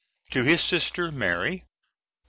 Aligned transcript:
To 0.31 0.43
his 0.43 0.61
sister 0.63 1.11
Mary.] 1.11 1.57
St. 1.59 1.67